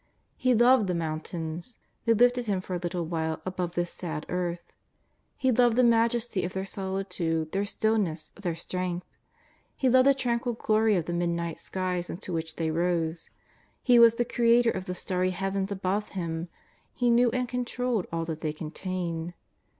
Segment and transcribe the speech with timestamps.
[0.35, 1.77] He loved the mountains.
[2.05, 4.63] They lifted Him for a little while above this sad earth.
[5.37, 9.05] He loved the majesty of their solitude, their stillness, their strength.
[9.75, 13.29] He loved the tranquil glory of the midnight skies into which they rose.
[13.83, 16.49] He was the Creator of the starry heavens above Him.
[16.95, 19.35] He knew and controlled all that they contain.